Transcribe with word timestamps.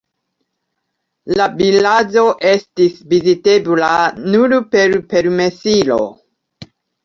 La 1.39 1.45
vilaĝo 1.59 2.23
estis 2.53 2.97
vizitebla 3.13 3.93
nur 4.35 4.59
per 4.75 4.99
permesilo. 5.15 6.03